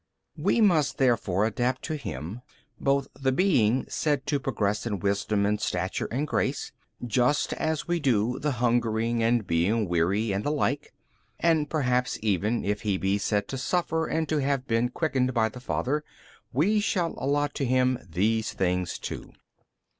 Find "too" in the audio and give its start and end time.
18.97-19.33